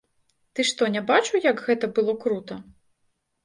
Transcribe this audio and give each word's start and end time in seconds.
Ты 0.53 0.65
што 0.69 0.89
не 0.95 1.03
бачыў, 1.11 1.39
як 1.51 1.63
гэта 1.69 1.93
было 2.01 2.19
крута? 2.27 2.61